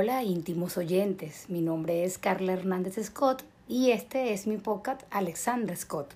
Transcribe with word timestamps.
Hola 0.00 0.22
íntimos 0.22 0.76
oyentes, 0.76 1.46
mi 1.48 1.60
nombre 1.60 2.04
es 2.04 2.18
Carla 2.18 2.52
Hernández 2.52 3.04
Scott 3.04 3.42
y 3.66 3.90
este 3.90 4.32
es 4.32 4.46
mi 4.46 4.56
podcast 4.56 5.02
Alexandra 5.10 5.74
Scott. 5.74 6.14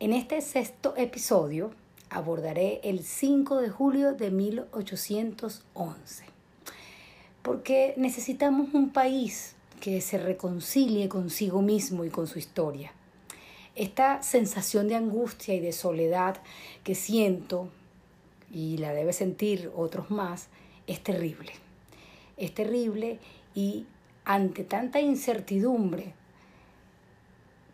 En 0.00 0.12
este 0.12 0.40
sexto 0.40 0.94
episodio 0.96 1.70
abordaré 2.08 2.80
el 2.82 3.04
5 3.04 3.60
de 3.60 3.68
julio 3.68 4.14
de 4.14 4.32
1811, 4.32 6.24
porque 7.42 7.94
necesitamos 7.96 8.74
un 8.74 8.90
país 8.90 9.54
que 9.80 10.00
se 10.00 10.18
reconcilie 10.18 11.08
consigo 11.08 11.62
mismo 11.62 12.04
y 12.04 12.10
con 12.10 12.26
su 12.26 12.40
historia. 12.40 12.92
Esta 13.76 14.20
sensación 14.24 14.88
de 14.88 14.96
angustia 14.96 15.54
y 15.54 15.60
de 15.60 15.70
soledad 15.70 16.38
que 16.82 16.96
siento, 16.96 17.68
y 18.52 18.78
la 18.78 18.92
debe 18.92 19.12
sentir 19.12 19.70
otros 19.76 20.10
más, 20.10 20.48
es 20.88 21.00
terrible. 21.04 21.52
Es 22.40 22.54
terrible 22.54 23.18
y 23.54 23.86
ante 24.24 24.64
tanta 24.64 25.00
incertidumbre 25.00 26.14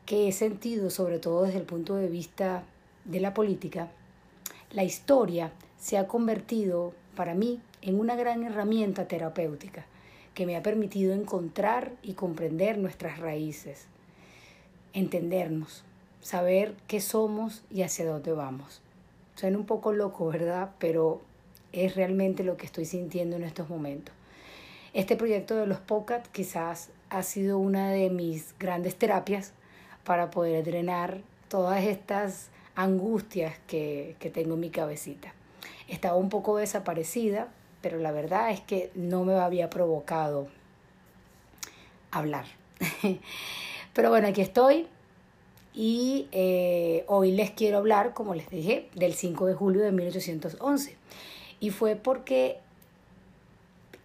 que 0.05 0.29
he 0.29 0.33
sentido, 0.33 0.91
sobre 0.91 1.21
todo 1.21 1.45
desde 1.45 1.61
el 1.61 1.65
punto 1.65 1.95
de 1.95 2.09
vista 2.09 2.65
de 3.05 3.21
la 3.21 3.33
política, 3.33 3.91
la 4.73 4.83
historia 4.83 5.53
se 5.79 5.99
ha 5.99 6.09
convertido 6.09 6.93
para 7.15 7.35
mí 7.35 7.61
en 7.81 8.01
una 8.01 8.17
gran 8.17 8.43
herramienta 8.43 9.07
terapéutica 9.07 9.87
que 10.35 10.47
me 10.47 10.57
ha 10.57 10.65
permitido 10.65 11.15
encontrar 11.15 11.93
y 12.03 12.15
comprender 12.15 12.77
nuestras 12.77 13.21
raíces, 13.21 13.87
entendernos, 14.93 15.85
saber 16.21 16.75
qué 16.89 17.01
somos 17.01 17.63
y 17.71 17.83
hacia 17.83 18.05
dónde 18.05 18.33
vamos. 18.33 18.83
Suena 19.37 19.59
un 19.59 19.65
poco 19.65 19.93
loco, 19.93 20.27
¿verdad? 20.27 20.73
Pero 20.81 21.21
es 21.71 21.95
realmente 21.95 22.43
lo 22.43 22.57
que 22.57 22.67
estoy 22.67 22.85
sintiendo 22.85 23.37
en 23.37 23.45
estos 23.45 23.71
momentos. 23.71 24.16
Este 24.97 25.15
proyecto 25.15 25.57
de 25.57 25.67
los 25.67 25.79
POCAT 25.79 26.27
quizás 26.29 26.89
ha 27.11 27.23
sido 27.23 27.59
una 27.59 27.91
de 27.91 28.09
mis 28.09 28.55
grandes 28.59 28.97
terapias 28.97 29.53
para 30.05 30.31
poder 30.31 30.65
drenar 30.65 31.21
todas 31.51 31.85
estas 31.85 32.49
angustias 32.75 33.53
que, 33.67 34.17
que 34.21 34.31
tengo 34.31 34.55
en 34.55 34.61
mi 34.61 34.71
cabecita. 34.71 35.35
Estaba 35.87 36.17
un 36.17 36.31
poco 36.31 36.57
desaparecida, 36.57 37.49
pero 37.83 37.99
la 37.99 38.11
verdad 38.11 38.51
es 38.51 38.63
que 38.63 38.91
no 38.95 39.25
me 39.25 39.35
había 39.35 39.69
provocado 39.69 40.49
hablar. 42.11 42.47
pero 43.93 44.09
bueno, 44.09 44.29
aquí 44.29 44.41
estoy 44.41 44.87
y 45.75 46.27
eh, 46.33 47.05
hoy 47.07 47.33
les 47.33 47.51
quiero 47.51 47.77
hablar, 47.77 48.15
como 48.15 48.35
les 48.35 48.49
dije, 48.49 48.89
del 48.95 49.13
5 49.13 49.45
de 49.45 49.53
julio 49.53 49.83
de 49.83 49.93
1811. 49.93 50.97
Y 51.61 51.69
fue 51.69 51.97
porque 51.97 52.61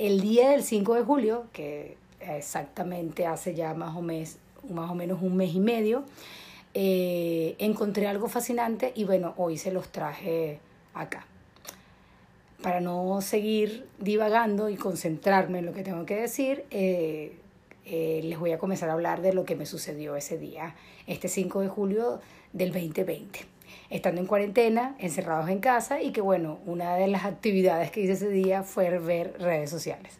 el 0.02 0.19
día 0.19 0.49
del 0.49 0.63
5 0.63 0.95
de 0.95 1.03
julio, 1.03 1.45
que 1.53 1.95
exactamente 2.19 3.27
hace 3.27 3.53
ya 3.53 3.75
más 3.75 3.95
o, 3.95 4.02
mes, 4.02 4.38
más 4.67 4.89
o 4.89 4.95
menos 4.95 5.21
un 5.21 5.38
mes 5.38 5.53
y 5.53 5.59
medio, 5.59 6.03
eh, 6.73 7.55
encontré 7.59 8.08
algo 8.08 8.27
fascinante 8.27 8.93
y 8.95 9.03
bueno, 9.03 9.35
hoy 9.38 9.59
se 9.59 9.71
los 9.71 9.89
traje 9.89 10.59
acá 10.95 11.27
para 12.63 12.81
no 12.81 13.21
seguir 13.21 13.88
divagando 13.99 14.69
y 14.69 14.75
concentrarme 14.75 15.59
en 15.59 15.67
lo 15.67 15.73
que 15.73 15.83
tengo 15.83 16.03
que 16.08 16.15
decir, 16.15 16.65
eh, 16.71 17.36
eh, 17.86 18.21
les 18.23 18.39
voy 18.39 18.53
a 18.53 18.58
comenzar 18.58 18.89
a 18.89 18.93
hablar 18.93 19.21
de 19.21 19.33
lo 19.33 19.45
que 19.45 19.55
me 19.55 19.67
sucedió 19.67 20.15
ese 20.15 20.39
día, 20.39 20.75
este 21.05 21.27
5 21.27 21.61
de 21.61 21.67
julio 21.67 22.21
del 22.53 22.71
2020. 22.71 23.50
Estando 23.92 24.20
en 24.20 24.25
cuarentena, 24.25 24.95
encerrados 24.97 25.50
en 25.50 25.59
casa 25.59 26.02
y 26.02 26.11
que 26.11 26.22
bueno, 26.22 26.58
una 26.66 26.95
de 26.95 27.08
las 27.08 27.25
actividades 27.25 27.92
que 27.92 28.02
hice 28.02 28.14
ese 28.14 28.30
día 28.30 28.64
fue 28.64 28.98
ver 28.98 29.36
redes 29.39 29.70
sociales. 29.70 30.14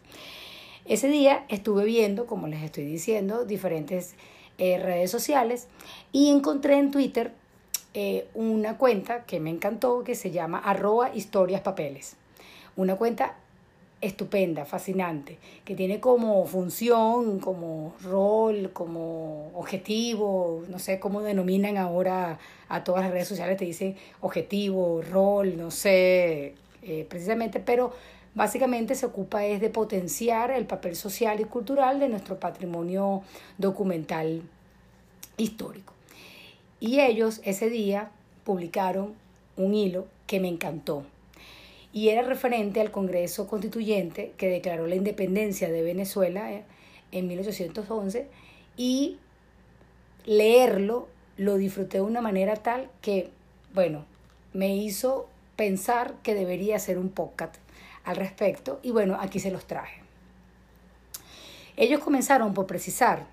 Ese 0.84 1.08
día 1.08 1.44
estuve 1.48 1.84
viendo, 1.84 2.26
como 2.26 2.46
les 2.46 2.62
estoy 2.62 2.84
diciendo, 2.84 3.44
diferentes 3.44 4.14
eh, 4.58 4.78
redes 4.78 5.10
sociales 5.10 5.66
y 6.12 6.30
encontré 6.30 6.78
en 6.78 6.92
Twitter 6.92 7.32
una 8.32 8.78
cuenta 8.78 9.24
que 9.26 9.38
me 9.38 9.50
encantó 9.50 10.02
que 10.02 10.14
se 10.14 10.30
llama 10.30 10.58
arroba 10.58 11.14
historias 11.14 11.60
papeles 11.60 12.16
una 12.76 12.96
cuenta 12.96 13.34
estupenda, 14.02 14.64
fascinante, 14.64 15.38
que 15.64 15.76
tiene 15.76 16.00
como 16.00 16.44
función, 16.44 17.38
como 17.38 17.94
rol, 18.02 18.70
como 18.72 19.50
objetivo, 19.54 20.64
no 20.68 20.80
sé 20.80 20.98
cómo 20.98 21.22
denominan 21.22 21.78
ahora 21.78 22.38
a 22.68 22.84
todas 22.84 23.04
las 23.04 23.12
redes 23.12 23.28
sociales, 23.28 23.56
te 23.56 23.64
dicen 23.64 23.96
objetivo, 24.20 25.00
rol, 25.02 25.56
no 25.56 25.70
sé, 25.70 26.54
eh, 26.82 27.06
precisamente, 27.08 27.60
pero 27.60 27.92
básicamente 28.34 28.96
se 28.96 29.06
ocupa 29.06 29.46
es 29.46 29.60
de 29.60 29.70
potenciar 29.70 30.50
el 30.50 30.66
papel 30.66 30.96
social 30.96 31.40
y 31.40 31.44
cultural 31.44 32.00
de 32.00 32.08
nuestro 32.08 32.40
patrimonio 32.40 33.22
documental 33.56 34.42
histórico. 35.36 35.94
Y 36.80 36.98
ellos 36.98 37.40
ese 37.44 37.70
día 37.70 38.10
publicaron 38.42 39.14
un 39.56 39.74
hilo 39.74 40.06
que 40.26 40.40
me 40.40 40.48
encantó 40.48 41.04
y 41.92 42.08
era 42.08 42.22
referente 42.22 42.80
al 42.80 42.90
Congreso 42.90 43.46
Constituyente 43.46 44.32
que 44.36 44.48
declaró 44.48 44.86
la 44.86 44.94
independencia 44.94 45.70
de 45.70 45.82
Venezuela 45.82 46.52
eh, 46.52 46.64
en 47.12 47.28
1811 47.28 48.26
y 48.76 49.18
leerlo 50.24 51.08
lo 51.36 51.56
disfruté 51.56 51.98
de 51.98 52.02
una 52.02 52.20
manera 52.20 52.56
tal 52.56 52.88
que, 53.00 53.30
bueno, 53.74 54.04
me 54.52 54.74
hizo 54.76 55.28
pensar 55.56 56.14
que 56.22 56.34
debería 56.34 56.76
hacer 56.76 56.98
un 56.98 57.10
podcast 57.10 57.56
al 58.04 58.16
respecto 58.16 58.80
y 58.82 58.90
bueno, 58.90 59.16
aquí 59.20 59.38
se 59.38 59.50
los 59.50 59.66
traje. 59.66 60.00
Ellos 61.76 62.00
comenzaron 62.00 62.54
por 62.54 62.66
precisar 62.66 63.26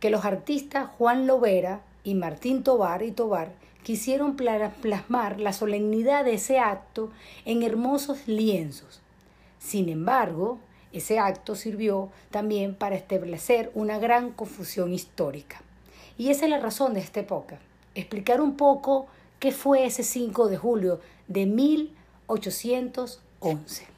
que 0.00 0.10
los 0.10 0.24
artistas 0.24 0.90
Juan 0.98 1.26
Lovera 1.26 1.82
y 2.02 2.14
Martín 2.14 2.62
Tobar 2.62 3.02
y 3.02 3.12
Tobar 3.12 3.52
quisieron 3.84 4.34
plasmar 4.34 5.38
la 5.38 5.52
solemnidad 5.52 6.24
de 6.24 6.34
ese 6.34 6.58
acto 6.58 7.12
en 7.44 7.62
hermosos 7.62 8.26
lienzos. 8.26 9.00
Sin 9.60 9.88
embargo, 9.88 10.58
ese 10.92 11.20
acto 11.20 11.54
sirvió 11.54 12.10
también 12.30 12.74
para 12.74 12.96
establecer 12.96 13.70
una 13.74 13.98
gran 13.98 14.32
confusión 14.32 14.92
histórica. 14.92 15.62
Y 16.18 16.30
esa 16.30 16.46
es 16.46 16.50
la 16.50 16.58
razón 16.58 16.94
de 16.94 17.00
esta 17.00 17.20
época, 17.20 17.60
explicar 17.94 18.40
un 18.40 18.56
poco 18.56 19.06
qué 19.38 19.52
fue 19.52 19.84
ese 19.84 20.02
5 20.02 20.48
de 20.48 20.56
julio 20.56 20.98
de 21.28 21.46
1811. 21.46 23.93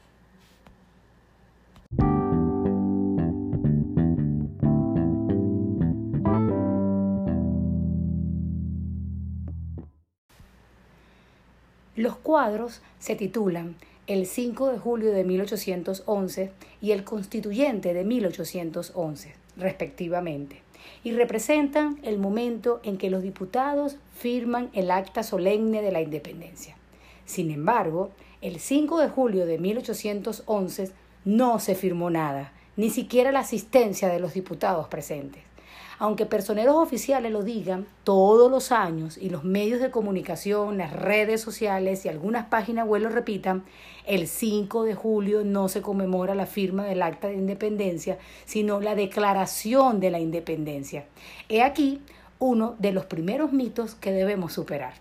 Cuadros 12.27 12.81
se 12.99 13.15
titulan 13.15 13.77
El 14.05 14.25
5 14.25 14.73
de 14.73 14.79
julio 14.79 15.13
de 15.13 15.23
1811 15.23 16.51
y 16.81 16.91
El 16.91 17.05
Constituyente 17.05 17.93
de 17.93 18.03
1811, 18.03 19.33
respectivamente, 19.55 20.61
y 21.05 21.13
representan 21.13 21.97
el 22.03 22.17
momento 22.17 22.81
en 22.83 22.97
que 22.97 23.09
los 23.09 23.23
diputados 23.23 23.95
firman 24.13 24.69
el 24.73 24.91
acta 24.91 25.23
solemne 25.23 25.81
de 25.81 25.93
la 25.93 26.01
independencia. 26.01 26.75
Sin 27.23 27.49
embargo, 27.49 28.11
el 28.41 28.59
5 28.59 28.99
de 28.99 29.07
julio 29.07 29.45
de 29.45 29.57
1811 29.57 30.91
no 31.23 31.59
se 31.59 31.75
firmó 31.75 32.09
nada, 32.09 32.51
ni 32.75 32.89
siquiera 32.89 33.31
la 33.31 33.39
asistencia 33.39 34.09
de 34.09 34.19
los 34.19 34.33
diputados 34.33 34.89
presentes. 34.89 35.43
Aunque 35.99 36.25
personeros 36.25 36.75
oficiales 36.75 37.31
lo 37.31 37.41
digan 37.41 37.87
todos 38.03 38.51
los 38.51 38.71
años 38.71 39.17
y 39.17 39.29
los 39.29 39.43
medios 39.43 39.79
de 39.79 39.89
comunicación, 39.89 40.77
las 40.77 40.93
redes 40.93 41.41
sociales 41.41 42.05
y 42.05 42.09
algunas 42.09 42.45
páginas 42.45 42.87
web 42.87 43.01
lo 43.01 43.09
repitan, 43.09 43.63
el 44.05 44.27
5 44.27 44.83
de 44.83 44.93
julio 44.93 45.43
no 45.43 45.69
se 45.69 45.81
conmemora 45.81 46.35
la 46.35 46.45
firma 46.45 46.85
del 46.85 47.01
acta 47.01 47.27
de 47.27 47.35
independencia, 47.35 48.19
sino 48.45 48.79
la 48.79 48.95
declaración 48.95 49.99
de 49.99 50.11
la 50.11 50.19
independencia. 50.19 51.05
He 51.49 51.63
aquí 51.63 52.01
uno 52.39 52.75
de 52.77 52.91
los 52.91 53.05
primeros 53.05 53.51
mitos 53.51 53.95
que 53.95 54.11
debemos 54.11 54.53
superar. 54.53 54.93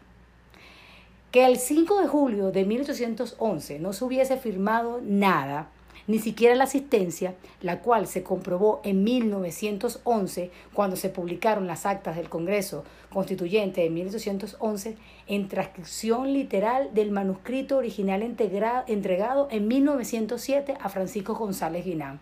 Que 1.31 1.45
el 1.45 1.59
5 1.59 2.01
de 2.01 2.07
julio 2.07 2.51
de 2.51 2.65
1811 2.65 3.79
no 3.79 3.93
se 3.93 4.05
hubiese 4.05 4.39
firmado 4.39 5.01
nada 5.03 5.69
ni 6.07 6.19
siquiera 6.19 6.55
la 6.55 6.65
asistencia, 6.65 7.35
la 7.61 7.81
cual 7.81 8.07
se 8.07 8.23
comprobó 8.23 8.81
en 8.85 9.03
1911 9.05 10.51
cuando 10.73 10.97
se 10.97 11.09
publicaron 11.09 11.67
las 11.67 11.87
actas 11.87 12.17
del 12.17 12.29
Congreso 12.29 12.85
Constituyente 13.11 13.81
de 13.81 13.91
1811 13.91 14.97
en 15.27 15.49
transcripción 15.49 16.33
literal 16.33 16.91
del 16.95 17.11
manuscrito 17.11 17.79
original 17.79 18.23
entregado 18.23 19.49
en 19.51 19.69
1907 19.69 20.75
a 20.81 20.89
Francisco 20.89 21.35
González 21.35 21.85
Guinán. 21.85 22.21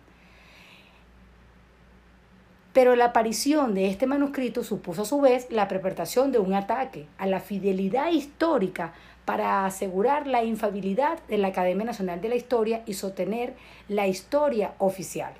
Pero 2.73 2.97
la 2.97 3.05
aparición 3.05 3.73
de 3.73 3.87
este 3.87 4.05
manuscrito 4.05 4.61
supuso 4.61 5.03
a 5.03 5.05
su 5.05 5.21
vez 5.21 5.47
la 5.49 5.69
preparación 5.69 6.33
de 6.33 6.39
un 6.39 6.53
ataque 6.53 7.07
a 7.17 7.25
la 7.25 7.39
fidelidad 7.39 8.11
histórica 8.11 8.93
para 9.25 9.65
asegurar 9.65 10.27
la 10.27 10.43
infabilidad 10.43 11.19
de 11.27 11.39
la 11.39 11.49
Academia 11.49 11.85
Nacional 11.85 12.21
de 12.21 12.29
la 12.29 12.35
Historia 12.35 12.83
y 12.85 12.93
sostener 12.93 13.55
la 13.89 14.07
historia 14.07 14.75
oficial. 14.77 15.33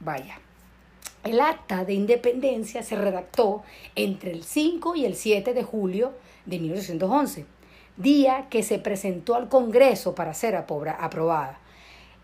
Vaya. 0.00 0.40
El 1.24 1.40
acta 1.40 1.84
de 1.84 1.94
independencia 1.94 2.82
se 2.82 2.96
redactó 2.96 3.62
entre 3.94 4.32
el 4.32 4.44
5 4.44 4.96
y 4.96 5.04
el 5.04 5.14
7 5.14 5.52
de 5.52 5.62
julio 5.62 6.12
de 6.46 6.58
1811, 6.58 7.46
día 7.96 8.46
que 8.50 8.62
se 8.62 8.78
presentó 8.78 9.34
al 9.34 9.48
Congreso 9.48 10.14
para 10.14 10.34
ser 10.34 10.54
aprobada. 10.56 11.58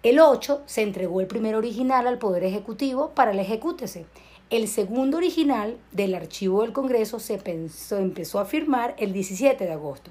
El 0.02 0.20
8 0.20 0.62
se 0.66 0.82
entregó 0.82 1.20
el 1.20 1.26
primer 1.26 1.54
original 1.54 2.06
al 2.06 2.18
Poder 2.18 2.44
Ejecutivo 2.44 3.10
para 3.10 3.32
el 3.32 3.38
ejecútese. 3.38 4.06
El 4.50 4.68
segundo 4.68 5.16
original 5.16 5.78
del 5.92 6.14
archivo 6.14 6.62
del 6.62 6.72
Congreso 6.72 7.18
se 7.18 7.40
empezó 7.90 8.38
a 8.38 8.44
firmar 8.44 8.94
el 8.98 9.12
17 9.12 9.64
de 9.64 9.72
agosto. 9.72 10.10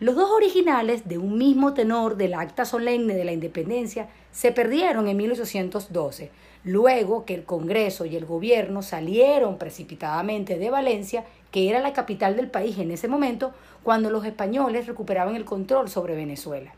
Los 0.00 0.16
dos 0.16 0.28
originales 0.32 1.06
de 1.08 1.18
un 1.18 1.38
mismo 1.38 1.72
tenor 1.72 2.16
del 2.16 2.34
acta 2.34 2.64
solemne 2.64 3.14
de 3.14 3.24
la 3.24 3.32
independencia 3.32 4.08
se 4.32 4.50
perdieron 4.50 5.06
en 5.06 5.16
1812, 5.16 6.32
luego 6.64 7.24
que 7.24 7.34
el 7.34 7.44
Congreso 7.44 8.04
y 8.04 8.16
el 8.16 8.24
gobierno 8.24 8.82
salieron 8.82 9.56
precipitadamente 9.56 10.58
de 10.58 10.68
Valencia, 10.68 11.24
que 11.52 11.70
era 11.70 11.78
la 11.78 11.92
capital 11.92 12.34
del 12.34 12.50
país 12.50 12.76
en 12.78 12.90
ese 12.90 13.06
momento, 13.06 13.52
cuando 13.84 14.10
los 14.10 14.24
españoles 14.24 14.88
recuperaban 14.88 15.36
el 15.36 15.44
control 15.44 15.88
sobre 15.88 16.16
Venezuela. 16.16 16.74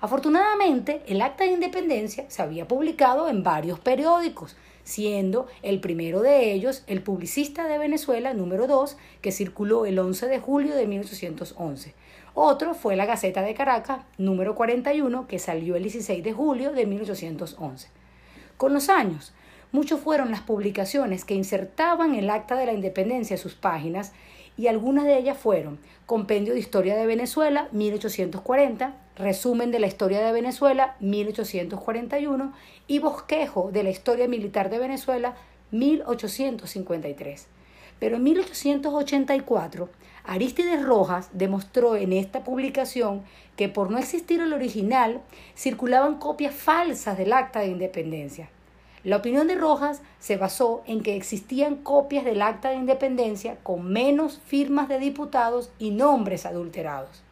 Afortunadamente, 0.00 1.02
el 1.08 1.20
acta 1.20 1.42
de 1.42 1.50
independencia 1.50 2.26
se 2.28 2.42
había 2.42 2.68
publicado 2.68 3.28
en 3.28 3.42
varios 3.42 3.80
periódicos, 3.80 4.56
siendo 4.84 5.48
el 5.62 5.80
primero 5.80 6.22
de 6.22 6.52
ellos 6.52 6.84
el 6.86 7.02
Publicista 7.02 7.66
de 7.66 7.78
Venezuela 7.78 8.34
número 8.34 8.68
2, 8.68 8.96
que 9.20 9.32
circuló 9.32 9.84
el 9.84 9.98
11 9.98 10.28
de 10.28 10.38
julio 10.38 10.76
de 10.76 10.86
1811. 10.86 11.94
Otro 12.34 12.72
fue 12.74 12.96
la 12.96 13.04
Gaceta 13.04 13.42
de 13.42 13.52
Caracas 13.52 14.00
número 14.16 14.54
41, 14.54 15.26
que 15.26 15.38
salió 15.38 15.76
el 15.76 15.82
16 15.82 16.24
de 16.24 16.32
julio 16.32 16.72
de 16.72 16.86
1811. 16.86 17.88
Con 18.56 18.72
los 18.72 18.88
años, 18.88 19.34
muchos 19.70 20.00
fueron 20.00 20.30
las 20.30 20.40
publicaciones 20.40 21.26
que 21.26 21.34
insertaban 21.34 22.14
el 22.14 22.30
acta 22.30 22.56
de 22.56 22.64
la 22.64 22.72
independencia 22.72 23.34
en 23.34 23.42
sus 23.42 23.54
páginas 23.54 24.12
y 24.56 24.68
algunas 24.68 25.04
de 25.04 25.18
ellas 25.18 25.36
fueron 25.36 25.78
Compendio 26.06 26.54
de 26.54 26.60
Historia 26.60 26.96
de 26.96 27.06
Venezuela 27.06 27.68
1840, 27.72 28.94
Resumen 29.16 29.70
de 29.70 29.78
la 29.78 29.86
Historia 29.86 30.24
de 30.24 30.32
Venezuela 30.32 30.96
1841 31.00 32.52
y 32.86 32.98
Bosquejo 32.98 33.70
de 33.72 33.82
la 33.82 33.90
Historia 33.90 34.26
Militar 34.26 34.70
de 34.70 34.78
Venezuela 34.78 35.34
1853. 35.70 37.46
Pero 38.02 38.16
en 38.16 38.24
1884, 38.24 39.88
Aristides 40.24 40.84
Rojas 40.84 41.30
demostró 41.32 41.94
en 41.94 42.12
esta 42.12 42.42
publicación 42.42 43.22
que 43.54 43.68
por 43.68 43.92
no 43.92 43.98
existir 43.98 44.40
el 44.40 44.52
original, 44.52 45.20
circulaban 45.54 46.18
copias 46.18 46.52
falsas 46.52 47.16
del 47.16 47.32
Acta 47.32 47.60
de 47.60 47.68
Independencia. 47.68 48.48
La 49.04 49.18
opinión 49.18 49.46
de 49.46 49.54
Rojas 49.54 50.02
se 50.18 50.36
basó 50.36 50.82
en 50.84 51.04
que 51.04 51.14
existían 51.14 51.76
copias 51.76 52.24
del 52.24 52.42
Acta 52.42 52.70
de 52.70 52.74
Independencia 52.74 53.58
con 53.62 53.84
menos 53.84 54.40
firmas 54.46 54.88
de 54.88 54.98
diputados 54.98 55.70
y 55.78 55.92
nombres 55.92 56.44
adulterados. 56.44 57.22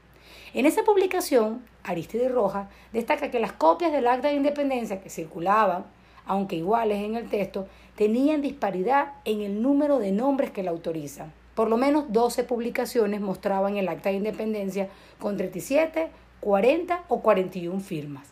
En 0.55 0.67
esa 0.67 0.85
publicación, 0.85 1.65
Aristides 1.83 2.31
Rojas 2.31 2.69
destaca 2.93 3.33
que 3.33 3.41
las 3.41 3.55
copias 3.55 3.91
del 3.91 4.07
Acta 4.07 4.29
de 4.29 4.35
Independencia 4.35 5.01
que 5.01 5.11
circulaban, 5.11 5.87
aunque 6.31 6.55
iguales 6.55 7.03
en 7.03 7.17
el 7.17 7.29
texto, 7.29 7.67
tenían 7.97 8.41
disparidad 8.41 9.15
en 9.25 9.41
el 9.41 9.63
número 9.63 9.99
de 9.99 10.13
nombres 10.13 10.53
que 10.53 10.63
la 10.63 10.71
autorizan. 10.71 11.33
Por 11.57 11.69
lo 11.69 11.77
menos 11.77 12.05
12 12.13 12.45
publicaciones 12.45 13.21
mostraban 13.21 13.77
el 13.77 13.89
Acta 13.89 14.11
de 14.11 14.15
Independencia 14.15 14.89
con 15.19 15.37
37, 15.37 16.09
40 16.39 17.03
o 17.09 17.21
41 17.21 17.81
firmas. 17.81 18.29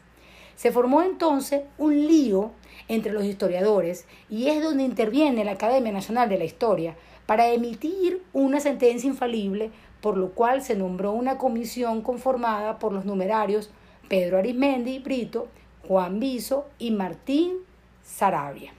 Se 0.54 0.70
formó 0.70 1.02
entonces 1.02 1.62
un 1.76 2.06
lío 2.06 2.52
entre 2.86 3.12
los 3.12 3.24
historiadores 3.24 4.06
y 4.30 4.46
es 4.46 4.62
donde 4.62 4.84
interviene 4.84 5.44
la 5.44 5.52
Academia 5.52 5.90
Nacional 5.90 6.28
de 6.28 6.38
la 6.38 6.44
Historia 6.44 6.94
para 7.26 7.48
emitir 7.48 8.22
una 8.32 8.60
sentencia 8.60 9.08
infalible, 9.08 9.72
por 10.00 10.16
lo 10.16 10.30
cual 10.30 10.62
se 10.62 10.76
nombró 10.76 11.10
una 11.10 11.36
comisión 11.36 12.02
conformada 12.02 12.78
por 12.78 12.92
los 12.92 13.04
numerarios 13.04 13.70
Pedro 14.08 14.38
Arismendi 14.38 15.00
Brito, 15.00 15.48
Juan 15.88 16.20
Viso 16.20 16.68
y 16.78 16.92
Martín 16.92 17.66
Sarabia. 18.08 18.72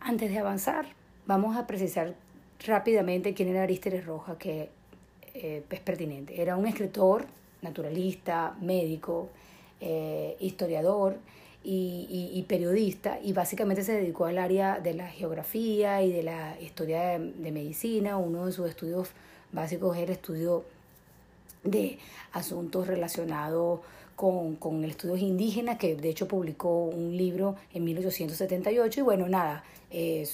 Antes 0.00 0.30
de 0.30 0.38
avanzar, 0.38 0.86
vamos 1.26 1.56
a 1.56 1.66
precisar 1.66 2.14
rápidamente 2.64 3.34
quién 3.34 3.48
era 3.48 3.64
Arísteres 3.64 4.06
Rojas, 4.06 4.36
que 4.38 4.70
eh, 5.34 5.64
es 5.68 5.80
pertinente. 5.80 6.40
Era 6.40 6.56
un 6.56 6.66
escritor, 6.66 7.26
naturalista, 7.60 8.56
médico, 8.60 9.28
eh, 9.80 10.36
historiador 10.40 11.18
y, 11.68 12.44
periodista, 12.48 13.18
y 13.20 13.32
básicamente 13.32 13.82
se 13.82 13.92
dedicó 13.92 14.26
al 14.26 14.38
área 14.38 14.78
de 14.78 14.94
la 14.94 15.08
geografía 15.08 16.00
y 16.02 16.12
de 16.12 16.22
la 16.22 16.56
historia 16.60 17.18
de, 17.18 17.50
medicina. 17.50 18.16
Uno 18.16 18.46
de 18.46 18.52
sus 18.52 18.68
estudios 18.68 19.08
básicos 19.52 19.96
era 19.96 20.06
el 20.06 20.12
estudio 20.12 20.64
de 21.64 21.98
asuntos 22.32 22.86
relacionados 22.86 23.80
con, 24.14 24.54
con 24.56 24.84
estudios 24.84 25.18
indígenas, 25.18 25.76
que 25.76 25.96
de 25.96 26.08
hecho 26.08 26.28
publicó 26.28 26.84
un 26.84 27.16
libro 27.16 27.56
en 27.74 27.82
1878, 27.84 29.00
y 29.00 29.02
bueno, 29.02 29.28
nada, 29.28 29.64
eh, 29.90 30.26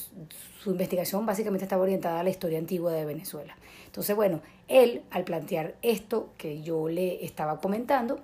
su 0.63 0.71
investigación 0.71 1.25
básicamente 1.25 1.65
estaba 1.65 1.83
orientada 1.83 2.21
a 2.21 2.25
la 2.25 2.31
historia 2.31 2.59
antigua 2.59 2.93
de 2.93 3.07
Venezuela. 3.07 3.57
Entonces, 3.87 4.15
bueno, 4.15 4.41
él 4.69 5.03
al 5.11 5.25
plantear 5.25 5.77
esto 5.83 6.29
que 6.37 6.63
yo 6.63 6.89
le 6.89 7.25
estaba 7.25 7.59
comentando, 7.59 8.21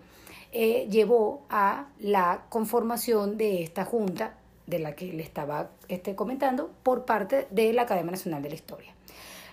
eh, 0.52 0.86
llevó 0.90 1.42
a 1.50 1.88
la 1.98 2.44
conformación 2.48 3.36
de 3.36 3.62
esta 3.62 3.84
junta 3.84 4.34
de 4.66 4.78
la 4.78 4.94
que 4.94 5.12
le 5.12 5.22
estaba 5.22 5.70
este, 5.88 6.14
comentando 6.14 6.70
por 6.82 7.04
parte 7.04 7.46
de 7.50 7.72
la 7.72 7.82
Academia 7.82 8.12
Nacional 8.12 8.42
de 8.42 8.50
la 8.50 8.54
Historia. 8.54 8.94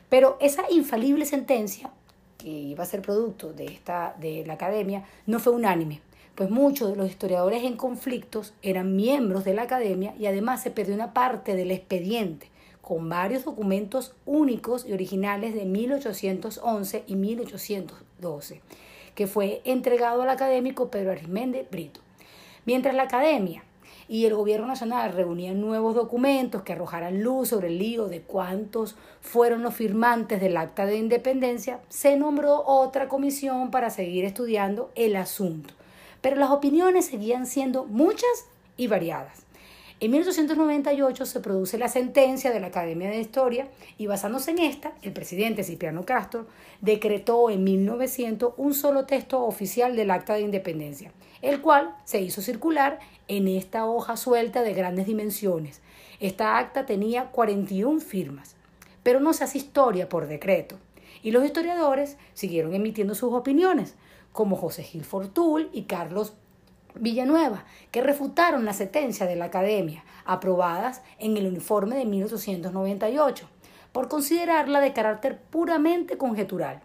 Pero 0.09 0.37
esa 0.39 0.69
infalible 0.69 1.25
sentencia 1.25 1.89
que 2.37 2.49
iba 2.49 2.83
a 2.83 2.87
ser 2.87 3.01
producto 3.01 3.53
de, 3.53 3.65
esta, 3.65 4.15
de 4.19 4.45
la 4.45 4.53
academia 4.53 5.05
no 5.25 5.39
fue 5.39 5.53
unánime 5.53 6.01
pues 6.35 6.49
muchos 6.49 6.89
de 6.89 6.97
los 6.97 7.09
historiadores 7.09 7.63
en 7.63 7.77
conflictos 7.77 8.53
eran 8.61 8.95
miembros 8.95 9.45
de 9.45 9.53
la 9.53 9.63
academia 9.63 10.13
y 10.19 10.25
además 10.25 10.61
se 10.61 10.69
perdió 10.69 10.93
una 10.93 11.13
parte 11.13 11.55
del 11.55 11.71
expediente 11.71 12.49
con 12.81 13.09
varios 13.09 13.45
documentos 13.45 14.13
únicos 14.25 14.85
y 14.85 14.93
originales 14.93 15.55
de 15.55 15.65
1811 15.65 17.03
y 17.07 17.15
1812, 17.15 18.61
que 19.15 19.27
fue 19.27 19.61
entregado 19.65 20.21
al 20.21 20.29
académico 20.29 20.91
Pedro 20.91 21.11
Arismendi 21.11 21.63
Brito. 21.71 22.01
Mientras 22.65 22.93
la 22.93 23.03
academia 23.03 23.63
y 24.07 24.25
el 24.25 24.35
gobierno 24.35 24.67
nacional 24.67 25.13
reunían 25.13 25.59
nuevos 25.59 25.95
documentos 25.95 26.61
que 26.61 26.73
arrojaran 26.73 27.23
luz 27.23 27.49
sobre 27.49 27.69
el 27.69 27.79
lío 27.79 28.07
de 28.07 28.21
cuántos 28.21 28.95
fueron 29.21 29.63
los 29.63 29.73
firmantes 29.73 30.39
del 30.39 30.57
acta 30.57 30.85
de 30.85 30.97
independencia, 30.97 31.79
se 31.89 32.15
nombró 32.17 32.63
otra 32.65 33.07
comisión 33.07 33.71
para 33.71 33.89
seguir 33.89 34.25
estudiando 34.25 34.91
el 34.95 35.15
asunto 35.15 35.73
pero 36.25 36.37
las 36.37 36.49
opiniones 36.49 37.05
seguían 37.05 37.45
siendo 37.45 37.85
muchas 37.85 38.47
y 38.77 38.87
variadas. 38.87 39.44
En 40.05 40.11
1898 40.11 41.25
se 41.25 41.39
produce 41.39 41.79
la 41.79 41.87
sentencia 41.87 42.51
de 42.51 42.59
la 42.59 42.67
Academia 42.67 43.09
de 43.09 43.19
Historia 43.19 43.67
y 43.97 44.05
basándose 44.05 44.51
en 44.51 44.59
esta, 44.59 44.93
el 45.01 45.13
presidente 45.13 45.63
Cipriano 45.63 46.05
Castro 46.05 46.45
decretó 46.79 47.49
en 47.49 47.63
1900 47.63 48.53
un 48.57 48.75
solo 48.75 49.07
texto 49.07 49.43
oficial 49.43 49.95
del 49.95 50.11
Acta 50.11 50.35
de 50.35 50.41
Independencia, 50.41 51.11
el 51.41 51.59
cual 51.59 51.95
se 52.03 52.21
hizo 52.21 52.43
circular 52.43 52.99
en 53.27 53.47
esta 53.47 53.87
hoja 53.87 54.15
suelta 54.15 54.61
de 54.61 54.75
grandes 54.75 55.07
dimensiones. 55.07 55.81
Esta 56.19 56.59
acta 56.59 56.85
tenía 56.85 57.31
41 57.31 57.99
firmas, 57.99 58.57
pero 59.01 59.19
no 59.19 59.33
se 59.33 59.45
hace 59.45 59.57
historia 59.57 60.07
por 60.07 60.27
decreto. 60.27 60.77
Y 61.23 61.31
los 61.31 61.43
historiadores 61.43 62.17
siguieron 62.35 62.75
emitiendo 62.75 63.15
sus 63.15 63.33
opiniones, 63.33 63.95
como 64.33 64.55
José 64.55 64.83
Gil 64.83 65.03
Fortul 65.03 65.71
y 65.73 65.85
Carlos 65.85 66.35
Villanueva, 66.99 67.65
que 67.91 68.01
refutaron 68.01 68.65
la 68.65 68.73
sentencia 68.73 69.25
de 69.25 69.35
la 69.35 69.45
Academia, 69.45 70.03
aprobadas 70.25 71.01
en 71.19 71.37
el 71.37 71.47
uniforme 71.47 71.95
de 71.95 72.05
1898, 72.05 73.47
por 73.91 74.07
considerarla 74.07 74.81
de 74.81 74.93
carácter 74.93 75.39
puramente 75.39 76.17
conjetural. 76.17 76.81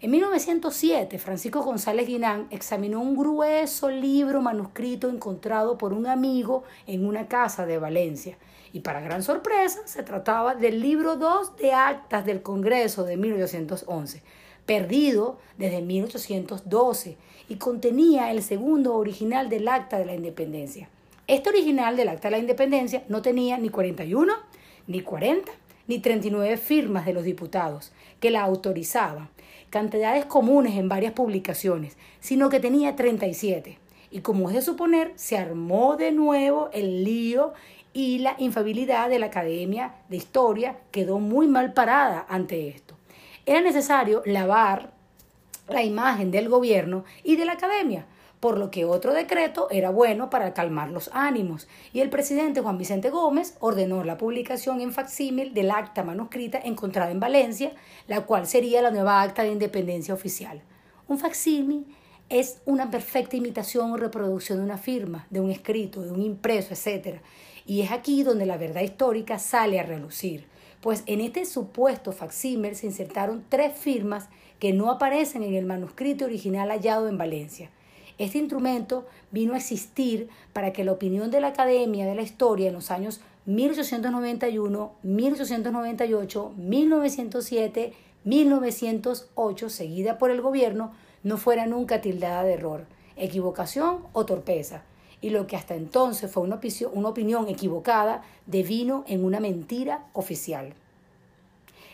En 0.00 0.12
1907, 0.12 1.18
Francisco 1.18 1.62
González 1.62 2.06
Guinán 2.06 2.46
examinó 2.50 3.00
un 3.00 3.16
grueso 3.16 3.90
libro 3.90 4.40
manuscrito 4.40 5.08
encontrado 5.08 5.76
por 5.76 5.92
un 5.92 6.06
amigo 6.06 6.62
en 6.86 7.04
una 7.04 7.26
casa 7.26 7.66
de 7.66 7.78
Valencia. 7.78 8.38
Y 8.72 8.80
para 8.80 9.00
gran 9.00 9.24
sorpresa, 9.24 9.80
se 9.86 10.04
trataba 10.04 10.54
del 10.54 10.80
libro 10.80 11.16
2 11.16 11.56
de 11.56 11.72
actas 11.72 12.24
del 12.24 12.42
Congreso 12.42 13.02
de 13.02 13.16
1811, 13.16 14.22
perdido 14.66 15.38
desde 15.56 15.82
1812 15.82 17.16
y 17.48 17.56
contenía 17.56 18.30
el 18.30 18.42
segundo 18.42 18.94
original 18.94 19.48
del 19.48 19.68
Acta 19.68 19.98
de 19.98 20.04
la 20.04 20.14
Independencia. 20.14 20.88
Este 21.26 21.48
original 21.48 21.96
del 21.96 22.08
Acta 22.08 22.28
de 22.28 22.32
la 22.32 22.38
Independencia 22.38 23.02
no 23.08 23.22
tenía 23.22 23.58
ni 23.58 23.68
41, 23.68 24.32
ni 24.86 25.00
40, 25.00 25.50
ni 25.86 25.98
39 25.98 26.56
firmas 26.56 27.06
de 27.06 27.12
los 27.12 27.24
diputados 27.24 27.92
que 28.20 28.30
la 28.30 28.42
autorizaban, 28.42 29.28
cantidades 29.70 30.26
comunes 30.26 30.76
en 30.76 30.88
varias 30.88 31.12
publicaciones, 31.12 31.96
sino 32.20 32.48
que 32.48 32.60
tenía 32.60 32.96
37. 32.96 33.78
Y 34.10 34.20
como 34.20 34.48
es 34.48 34.54
de 34.54 34.62
suponer, 34.62 35.12
se 35.16 35.36
armó 35.36 35.96
de 35.96 36.12
nuevo 36.12 36.70
el 36.72 37.04
lío 37.04 37.52
y 37.92 38.18
la 38.18 38.36
infabilidad 38.38 39.08
de 39.08 39.18
la 39.18 39.26
Academia 39.26 39.94
de 40.08 40.16
Historia 40.16 40.78
quedó 40.90 41.18
muy 41.18 41.46
mal 41.46 41.72
parada 41.72 42.26
ante 42.28 42.68
esto. 42.68 42.94
Era 43.44 43.60
necesario 43.60 44.22
lavar 44.24 44.97
la 45.68 45.82
imagen 45.82 46.30
del 46.30 46.48
gobierno 46.48 47.04
y 47.22 47.36
de 47.36 47.44
la 47.44 47.52
Academia, 47.52 48.06
por 48.40 48.58
lo 48.58 48.70
que 48.70 48.84
otro 48.84 49.12
decreto 49.12 49.68
era 49.70 49.90
bueno 49.90 50.30
para 50.30 50.54
calmar 50.54 50.90
los 50.90 51.10
ánimos, 51.12 51.68
y 51.92 52.00
el 52.00 52.10
presidente 52.10 52.60
Juan 52.60 52.78
Vicente 52.78 53.10
Gómez 53.10 53.56
ordenó 53.60 54.04
la 54.04 54.16
publicación 54.16 54.80
en 54.80 54.92
facsímil 54.92 55.54
del 55.54 55.70
acta 55.70 56.04
manuscrita 56.04 56.60
encontrada 56.62 57.10
en 57.10 57.20
Valencia, 57.20 57.72
la 58.06 58.26
cual 58.26 58.46
sería 58.46 58.82
la 58.82 58.90
nueva 58.90 59.22
acta 59.22 59.42
de 59.42 59.52
independencia 59.52 60.14
oficial. 60.14 60.62
Un 61.08 61.18
facsímil 61.18 61.86
es 62.28 62.60
una 62.66 62.90
perfecta 62.90 63.36
imitación 63.36 63.90
o 63.90 63.96
reproducción 63.96 64.58
de 64.58 64.64
una 64.64 64.78
firma, 64.78 65.26
de 65.30 65.40
un 65.40 65.50
escrito, 65.50 66.02
de 66.02 66.10
un 66.10 66.22
impreso, 66.22 66.74
etc. 66.74 67.20
Y 67.66 67.80
es 67.80 67.90
aquí 67.90 68.22
donde 68.22 68.46
la 68.46 68.58
verdad 68.58 68.82
histórica 68.82 69.38
sale 69.38 69.80
a 69.80 69.82
relucir, 69.82 70.46
pues 70.80 71.02
en 71.06 71.20
este 71.20 71.44
supuesto 71.44 72.12
facsímil 72.12 72.76
se 72.76 72.86
insertaron 72.86 73.44
tres 73.48 73.76
firmas 73.76 74.28
que 74.58 74.72
no 74.72 74.90
aparecen 74.90 75.42
en 75.42 75.54
el 75.54 75.66
manuscrito 75.66 76.24
original 76.24 76.70
hallado 76.70 77.08
en 77.08 77.18
Valencia. 77.18 77.70
Este 78.18 78.38
instrumento 78.38 79.06
vino 79.30 79.54
a 79.54 79.58
existir 79.58 80.28
para 80.52 80.72
que 80.72 80.84
la 80.84 80.92
opinión 80.92 81.30
de 81.30 81.40
la 81.40 81.48
Academia 81.48 82.06
de 82.06 82.16
la 82.16 82.22
Historia 82.22 82.68
en 82.68 82.74
los 82.74 82.90
años 82.90 83.20
1891, 83.46 84.92
1898, 85.02 86.52
1907, 86.56 87.92
1908, 88.24 89.70
seguida 89.70 90.18
por 90.18 90.30
el 90.30 90.40
gobierno, 90.40 90.92
no 91.22 91.36
fuera 91.36 91.66
nunca 91.66 92.00
tildada 92.00 92.42
de 92.42 92.54
error, 92.54 92.86
equivocación 93.16 94.00
o 94.12 94.26
torpeza, 94.26 94.82
y 95.20 95.30
lo 95.30 95.46
que 95.46 95.56
hasta 95.56 95.76
entonces 95.76 96.30
fue 96.30 96.42
una, 96.42 96.60
una 96.92 97.08
opinión 97.08 97.48
equivocada 97.48 98.22
devino 98.46 99.04
en 99.06 99.24
una 99.24 99.40
mentira 99.40 100.06
oficial. 100.12 100.74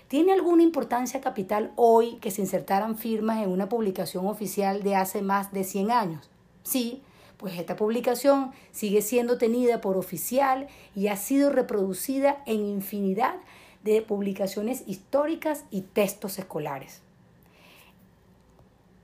¿Tiene 0.08 0.32
alguna 0.32 0.62
importancia 0.62 1.20
capital 1.20 1.72
hoy 1.76 2.16
que 2.16 2.30
se 2.30 2.42
insertaran 2.42 2.98
firmas 2.98 3.42
en 3.42 3.48
una 3.48 3.68
publicación 3.68 4.26
oficial 4.26 4.82
de 4.82 4.96
hace 4.96 5.22
más 5.22 5.52
de 5.52 5.64
100 5.64 5.90
años? 5.90 6.30
Sí, 6.62 7.02
pues 7.38 7.58
esta 7.58 7.76
publicación 7.76 8.52
sigue 8.70 9.00
siendo 9.00 9.38
tenida 9.38 9.80
por 9.80 9.96
oficial 9.96 10.68
y 10.94 11.08
ha 11.08 11.16
sido 11.16 11.50
reproducida 11.50 12.42
en 12.46 12.66
infinidad 12.66 13.36
de 13.82 14.02
publicaciones 14.02 14.84
históricas 14.86 15.64
y 15.70 15.82
textos 15.82 16.38
escolares. 16.38 17.00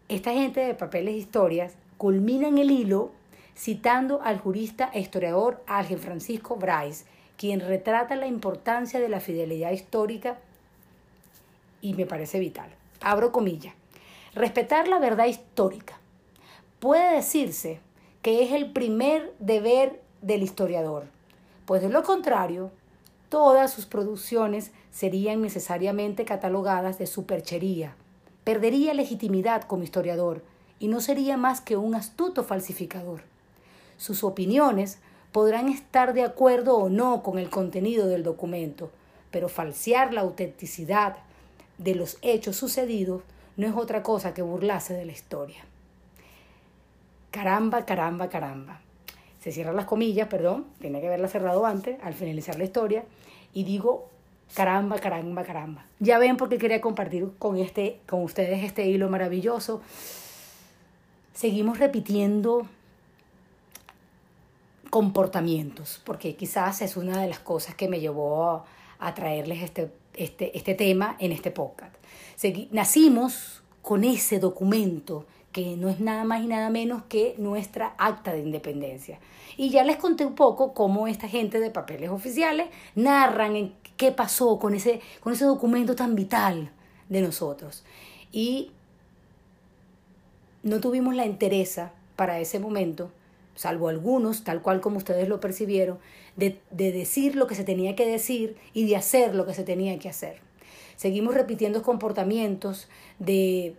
Esta 0.09 0.33
gente 0.33 0.61
de 0.61 0.75
papeles 0.75 1.15
e 1.15 1.19
historias 1.19 1.75
culminan 1.97 2.59
el 2.59 2.71
hilo 2.71 3.13
citando 3.57 4.23
al 4.23 4.39
jurista 4.39 4.91
e 4.93 5.01
historiador 5.01 5.63
Ángel 5.67 5.99
Francisco 5.99 6.57
Bryce, 6.57 7.05
quien 7.37 7.61
retrata 7.61 8.17
la 8.17 8.27
importancia 8.27 9.01
de 9.01 9.09
la 9.09 9.21
fidelidad 9.21 9.71
histórica 9.71 10.39
y 11.81 11.95
me 11.95 12.07
parece 12.07 12.39
vital. 12.39 12.71
Abro 13.01 13.33
comillas. 13.33 13.75
Respetar 14.35 14.89
la 14.89 14.99
verdad 14.99 15.27
histórica. 15.27 15.99
Puede 16.79 17.15
decirse 17.15 17.81
que 18.23 18.43
es 18.43 18.53
el 18.53 18.73
primer 18.73 19.35
deber 19.39 20.03
del 20.23 20.43
historiador, 20.43 21.07
pues 21.67 21.83
de 21.83 21.89
lo 21.89 22.03
contrario, 22.03 22.71
todas 23.29 23.73
sus 23.73 23.87
producciones 23.87 24.73
serían 24.91 25.41
necesariamente 25.41 26.25
catalogadas 26.25 26.99
de 26.99 27.07
superchería, 27.07 27.95
perdería 28.45 28.93
legitimidad 28.93 29.63
como 29.63 29.85
historiador 29.85 30.43
y 30.79 30.89
no 30.89 31.01
sería 31.01 31.37
más 31.37 31.61
que 31.61 31.77
un 31.77 31.95
astuto 31.95 32.45
falsificador. 32.45 33.23
Sus 33.97 34.25
opiniones 34.25 34.99
podrán 35.33 35.69
estar 35.69 36.13
de 36.15 36.25
acuerdo 36.25 36.77
o 36.77 36.89
no 36.89 37.23
con 37.23 37.39
el 37.39 37.51
contenido 37.51 38.07
del 38.07 38.23
documento, 38.23 38.91
pero 39.31 39.49
falsear 39.49 40.13
la 40.13 40.23
autenticidad, 40.23 41.19
de 41.81 41.95
los 41.95 42.19
hechos 42.21 42.57
sucedidos 42.57 43.23
no 43.57 43.67
es 43.67 43.75
otra 43.75 44.03
cosa 44.03 44.35
que 44.35 44.43
burlarse 44.43 44.95
de 44.95 45.07
la 45.07 45.13
historia. 45.13 45.65
Caramba, 47.31 47.87
caramba, 47.87 48.29
caramba. 48.29 48.81
Se 49.41 49.51
cierran 49.51 49.77
las 49.77 49.87
comillas, 49.87 50.29
perdón, 50.29 50.67
tenía 50.81 51.01
que 51.01 51.07
haberla 51.07 51.29
cerrado 51.29 51.65
antes, 51.65 51.99
al 52.03 52.13
finalizar 52.13 52.59
la 52.59 52.65
historia, 52.65 53.05
y 53.55 53.65
digo, 53.65 54.09
caramba, 54.55 54.99
caramba, 54.99 55.43
caramba. 55.43 55.87
Ya 56.01 56.19
ven 56.19 56.37
por 56.37 56.51
qué 56.51 56.59
quería 56.59 56.83
compartir 56.83 57.31
con, 57.39 57.57
este, 57.57 58.01
con 58.07 58.23
ustedes 58.23 58.63
este 58.63 58.87
hilo 58.87 59.09
maravilloso. 59.09 59.81
Seguimos 61.33 61.79
repitiendo 61.79 62.67
comportamientos, 64.91 66.03
porque 66.05 66.37
quizás 66.37 66.83
es 66.83 66.99
una 66.99 67.23
de 67.23 67.29
las 67.29 67.39
cosas 67.39 67.75
que 67.75 67.89
me 67.89 68.01
llevó 68.01 68.65
a 68.99 69.15
traerles 69.15 69.63
este 69.63 69.91
este, 70.15 70.57
este 70.57 70.75
tema 70.75 71.17
en 71.19 71.33
este 71.33 71.51
podcast. 71.51 71.95
nacimos 72.71 73.63
con 73.83 74.05
ese 74.05 74.39
documento 74.39 75.27
que 75.53 75.77
no 75.77 75.89
es 75.89 76.01
nada 76.01 76.25
más 76.25 76.43
y 76.43 76.47
nada 76.47 76.71
menos 76.71 77.03
que 77.09 77.35
nuestra 77.39 77.95
acta 77.99 78.33
de 78.33 78.41
independencia. 78.41 79.19
Y 79.57 79.71
ya 79.71 79.85
les 79.85 79.97
conté 79.97 80.25
un 80.25 80.35
poco 80.35 80.75
cómo 80.75 81.09
esta 81.09 81.29
gente 81.29 81.59
de 81.61 81.71
papeles 81.71 82.11
oficiales 82.11 82.69
narran 82.95 83.57
en 83.57 83.73
qué 83.97 84.13
pasó 84.13 84.59
con 84.59 84.75
ese, 84.75 85.01
con 85.21 85.33
ese 85.33 85.45
documento 85.45 85.97
tan 85.97 86.15
vital 86.15 86.71
de 87.09 87.21
nosotros. 87.21 87.85
Y 88.33 88.71
no 90.63 90.81
tuvimos 90.81 91.15
la 91.15 91.25
entereza 91.25 91.93
para 92.17 92.39
ese 92.39 92.59
momento, 92.59 93.11
salvo 93.61 93.89
algunos, 93.89 94.43
tal 94.43 94.63
cual 94.63 94.81
como 94.81 94.97
ustedes 94.97 95.29
lo 95.29 95.39
percibieron, 95.39 95.99
de, 96.35 96.59
decir 96.71 97.37
lo 97.37 97.47
que 97.47 97.55
se 97.55 97.63
tenía 97.63 97.95
que 97.95 98.07
decir 98.07 98.57
y 98.73 98.87
de 98.87 98.97
hacer 98.97 99.35
lo 99.35 99.45
que 99.45 99.53
se 99.53 99.65
tenía 99.65 99.99
que 99.99 100.09
hacer. 100.09 100.39
Seguimos 100.97 101.35
repitiendo 101.35 101.83
comportamientos 101.83 102.89
de, 103.19 103.75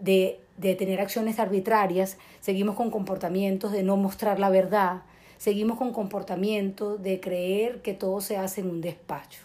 de, 0.00 0.40
de 0.56 0.74
tener 0.74 1.00
acciones 1.00 1.38
arbitrarias, 1.38 2.16
seguimos 2.40 2.74
con 2.74 2.90
comportamientos 2.90 3.70
de 3.70 3.84
no 3.84 3.96
mostrar 3.96 4.40
la 4.40 4.50
verdad, 4.50 5.02
seguimos 5.38 5.78
con 5.78 5.92
comportamientos 5.92 7.00
de 7.00 7.20
creer 7.20 7.82
que 7.82 7.94
todo 7.94 8.20
se 8.20 8.36
hace 8.36 8.62
en 8.62 8.70
un 8.70 8.80
despacho, 8.80 9.42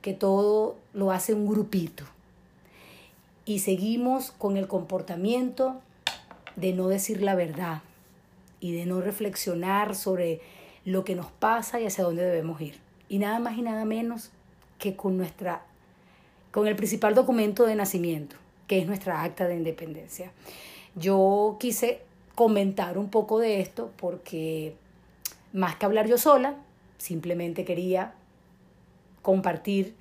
que 0.00 0.12
todo 0.12 0.76
lo 0.94 1.10
hace 1.10 1.34
un 1.34 1.48
grupito. 1.48 2.04
Y 3.46 3.58
seguimos 3.58 4.30
con 4.30 4.56
el 4.56 4.68
comportamiento 4.68 5.80
de 6.54 6.72
no 6.72 6.86
decir 6.86 7.20
la 7.20 7.34
verdad 7.34 7.82
y 8.62 8.72
de 8.72 8.86
no 8.86 9.00
reflexionar 9.00 9.96
sobre 9.96 10.40
lo 10.84 11.04
que 11.04 11.16
nos 11.16 11.26
pasa 11.32 11.80
y 11.80 11.86
hacia 11.86 12.04
dónde 12.04 12.22
debemos 12.24 12.60
ir. 12.60 12.78
Y 13.08 13.18
nada 13.18 13.40
más 13.40 13.58
y 13.58 13.62
nada 13.62 13.84
menos 13.84 14.30
que 14.78 14.94
con 14.96 15.18
nuestra 15.18 15.66
con 16.52 16.66
el 16.68 16.76
principal 16.76 17.14
documento 17.14 17.64
de 17.64 17.74
nacimiento, 17.74 18.36
que 18.68 18.78
es 18.78 18.86
nuestra 18.86 19.22
acta 19.22 19.48
de 19.48 19.56
independencia. 19.56 20.32
Yo 20.94 21.56
quise 21.58 22.02
comentar 22.34 22.98
un 22.98 23.08
poco 23.08 23.38
de 23.38 23.60
esto 23.60 23.90
porque 23.96 24.74
más 25.52 25.76
que 25.76 25.86
hablar 25.86 26.06
yo 26.06 26.18
sola, 26.18 26.54
simplemente 26.98 27.64
quería 27.64 28.14
compartir 29.22 29.94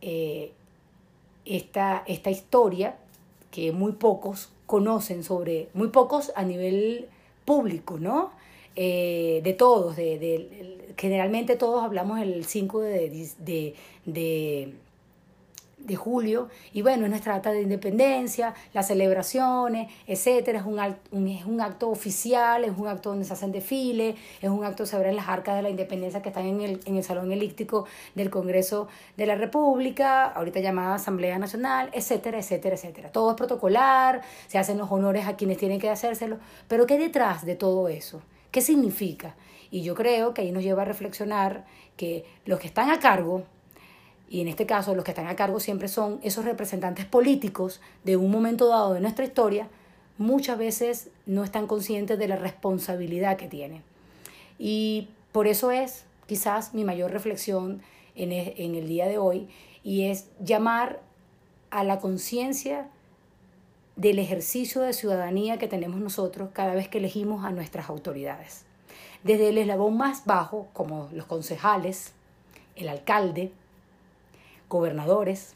eh, 0.00 0.52
esta, 1.44 2.04
esta 2.06 2.30
historia 2.30 2.96
que 3.50 3.72
muy 3.72 3.92
pocos 3.92 4.50
conocen 4.66 5.24
sobre, 5.24 5.68
muy 5.74 5.88
pocos 5.88 6.32
a 6.36 6.44
nivel 6.44 7.08
público, 7.44 7.98
¿no? 7.98 8.32
Eh, 8.74 9.40
de 9.44 9.52
todos, 9.52 9.96
de, 9.96 10.18
de, 10.18 10.94
generalmente 10.96 11.56
todos 11.56 11.84
hablamos 11.84 12.20
el 12.20 12.44
5 12.46 12.80
de, 12.80 13.74
de, 14.06 14.74
de, 15.84 15.96
julio, 15.96 16.48
y 16.72 16.82
bueno, 16.82 17.04
es 17.04 17.10
nuestra 17.10 17.34
data 17.34 17.52
de 17.52 17.62
independencia, 17.62 18.54
las 18.72 18.88
celebraciones, 18.88 19.90
etcétera, 20.06 20.58
es 20.58 20.64
un, 20.64 20.80
un, 21.10 21.28
es 21.28 21.44
un 21.44 21.60
acto 21.60 21.90
oficial, 21.90 22.64
es 22.64 22.72
un 22.76 22.88
acto 22.88 23.10
donde 23.10 23.24
se 23.24 23.32
hacen 23.32 23.52
desfiles, 23.52 24.16
es 24.40 24.50
un 24.50 24.64
acto 24.64 24.86
sobre 24.86 25.12
las 25.12 25.28
arcas 25.28 25.56
de 25.56 25.62
la 25.62 25.70
independencia 25.70 26.22
que 26.22 26.30
están 26.30 26.46
en 26.46 26.60
el, 26.60 26.80
en 26.84 26.96
el 26.96 27.04
Salón 27.04 27.32
Elíptico 27.32 27.86
del 28.14 28.30
Congreso 28.30 28.88
de 29.16 29.26
la 29.26 29.34
República, 29.34 30.26
ahorita 30.26 30.60
llamada 30.60 30.94
Asamblea 30.96 31.38
Nacional, 31.38 31.90
etcétera, 31.92 32.38
etcétera, 32.38 32.76
etcétera. 32.76 33.12
Todo 33.12 33.30
es 33.30 33.36
protocolar, 33.36 34.22
se 34.46 34.58
hacen 34.58 34.78
los 34.78 34.90
honores 34.90 35.26
a 35.26 35.36
quienes 35.36 35.58
tienen 35.58 35.80
que 35.80 35.90
hacérselo, 35.90 36.38
pero 36.68 36.86
¿qué 36.86 36.98
detrás 36.98 37.44
de 37.44 37.54
todo 37.54 37.88
eso? 37.88 38.22
¿Qué 38.50 38.60
significa? 38.60 39.34
Y 39.70 39.82
yo 39.82 39.94
creo 39.94 40.34
que 40.34 40.42
ahí 40.42 40.52
nos 40.52 40.62
lleva 40.62 40.82
a 40.82 40.84
reflexionar 40.84 41.64
que 41.96 42.24
los 42.44 42.60
que 42.60 42.66
están 42.66 42.90
a 42.90 43.00
cargo, 43.00 43.44
y 44.32 44.40
en 44.40 44.48
este 44.48 44.64
caso 44.64 44.94
los 44.94 45.04
que 45.04 45.10
están 45.10 45.26
a 45.26 45.36
cargo 45.36 45.60
siempre 45.60 45.88
son 45.88 46.18
esos 46.22 46.46
representantes 46.46 47.04
políticos 47.04 47.82
de 48.02 48.16
un 48.16 48.30
momento 48.30 48.66
dado 48.66 48.94
de 48.94 49.00
nuestra 49.00 49.26
historia, 49.26 49.68
muchas 50.16 50.56
veces 50.56 51.10
no 51.26 51.44
están 51.44 51.66
conscientes 51.66 52.18
de 52.18 52.28
la 52.28 52.36
responsabilidad 52.36 53.36
que 53.36 53.46
tienen. 53.46 53.82
Y 54.58 55.08
por 55.32 55.46
eso 55.46 55.70
es 55.70 56.06
quizás 56.26 56.72
mi 56.72 56.82
mayor 56.82 57.10
reflexión 57.10 57.82
en 58.14 58.32
e, 58.32 58.54
el 58.56 58.88
día 58.88 59.06
de 59.06 59.18
hoy 59.18 59.50
y 59.84 60.04
es 60.04 60.30
llamar 60.42 61.02
a 61.68 61.84
la 61.84 62.00
conciencia 62.00 62.88
del 63.96 64.18
ejercicio 64.18 64.80
de 64.80 64.94
ciudadanía 64.94 65.58
que 65.58 65.68
tenemos 65.68 66.00
nosotros 66.00 66.48
cada 66.54 66.72
vez 66.72 66.88
que 66.88 66.96
elegimos 66.96 67.44
a 67.44 67.50
nuestras 67.50 67.90
autoridades. 67.90 68.64
Desde 69.24 69.50
el 69.50 69.58
eslabón 69.58 69.98
más 69.98 70.24
bajo, 70.24 70.68
como 70.72 71.10
los 71.12 71.26
concejales, 71.26 72.14
el 72.76 72.88
alcalde, 72.88 73.52
gobernadores, 74.72 75.52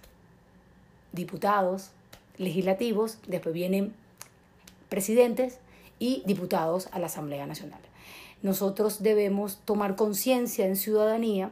diputados, 1.12 1.90
legislativos, 2.36 3.18
después 3.26 3.54
vienen 3.54 3.94
presidentes 4.90 5.58
y 5.98 6.22
diputados 6.26 6.88
a 6.92 6.98
la 6.98 7.06
Asamblea 7.06 7.46
Nacional. 7.46 7.80
Nosotros 8.42 9.02
debemos 9.02 9.56
tomar 9.64 9.96
conciencia 9.96 10.66
en 10.66 10.76
ciudadanía 10.76 11.50